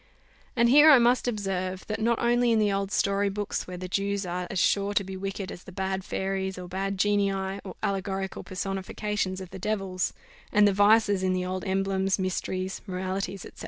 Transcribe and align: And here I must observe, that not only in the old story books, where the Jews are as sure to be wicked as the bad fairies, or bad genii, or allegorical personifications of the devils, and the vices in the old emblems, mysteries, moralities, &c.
And 0.55 0.69
here 0.69 0.89
I 0.89 0.97
must 0.97 1.27
observe, 1.27 1.85
that 1.85 2.01
not 2.01 2.17
only 2.17 2.51
in 2.51 2.57
the 2.57 2.71
old 2.73 2.91
story 2.91 3.29
books, 3.29 3.67
where 3.67 3.77
the 3.77 3.87
Jews 3.87 4.25
are 4.25 4.47
as 4.49 4.57
sure 4.57 4.95
to 4.95 5.03
be 5.03 5.15
wicked 5.15 5.51
as 5.51 5.63
the 5.63 5.71
bad 5.71 6.03
fairies, 6.03 6.57
or 6.57 6.67
bad 6.67 6.97
genii, 6.97 7.29
or 7.63 7.75
allegorical 7.83 8.41
personifications 8.43 9.39
of 9.39 9.51
the 9.51 9.59
devils, 9.59 10.13
and 10.51 10.67
the 10.67 10.73
vices 10.73 11.21
in 11.21 11.33
the 11.33 11.45
old 11.45 11.63
emblems, 11.65 12.17
mysteries, 12.17 12.81
moralities, 12.87 13.43
&c. 13.43 13.49